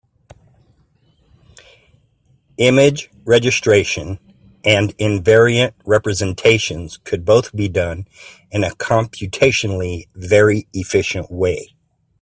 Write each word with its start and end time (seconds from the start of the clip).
Image 2.57 3.11
registration 3.23 4.17
and 4.65 4.97
invariant 4.97 5.73
representations 5.85 6.97
could 7.03 7.23
both 7.23 7.55
be 7.55 7.67
done 7.69 8.07
in 8.49 8.63
a 8.63 8.71
computationally 8.71 10.07
very 10.15 10.67
efficient 10.73 11.29
way. 11.31 11.75